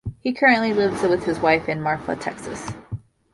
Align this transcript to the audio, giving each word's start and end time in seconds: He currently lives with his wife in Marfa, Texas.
He 0.19 0.33
currently 0.33 0.73
lives 0.73 1.03
with 1.03 1.25
his 1.25 1.39
wife 1.41 1.69
in 1.69 1.79
Marfa, 1.79 2.15
Texas. 2.15 2.71